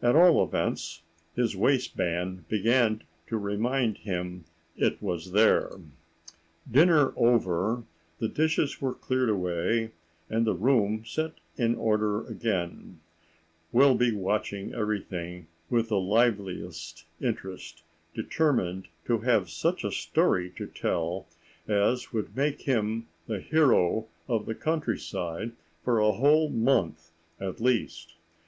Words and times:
At 0.00 0.16
all 0.16 0.42
events, 0.42 1.02
his 1.36 1.54
waistband 1.54 2.48
began 2.48 3.02
to 3.26 3.36
remind 3.36 3.98
him 3.98 4.46
it 4.74 5.02
was 5.02 5.32
there. 5.32 5.70
Dinner 6.70 7.12
over, 7.14 7.84
the 8.20 8.28
dishes 8.28 8.80
were 8.80 8.94
cleared 8.94 9.28
away 9.28 9.90
and 10.30 10.46
the 10.46 10.54
room 10.54 11.04
set 11.04 11.34
in 11.58 11.74
order 11.74 12.26
again, 12.26 13.00
Wilby 13.70 14.12
watching 14.12 14.72
everything 14.72 15.46
with 15.68 15.90
the 15.90 16.00
liveliest 16.00 17.04
interest, 17.20 17.82
determined 18.14 18.88
to 19.04 19.18
have 19.18 19.50
such 19.50 19.84
a 19.84 19.92
story 19.92 20.48
to 20.56 20.66
tell 20.68 21.26
as 21.68 22.14
would 22.14 22.34
make 22.34 22.62
him 22.62 23.08
the 23.26 23.40
hero 23.40 24.08
of 24.26 24.46
the 24.46 24.54
country 24.54 24.98
side 24.98 25.52
for 25.84 25.98
a 26.00 26.12
whole 26.12 26.48
month 26.48 27.10
at 27.38 27.60
least. 27.60 28.14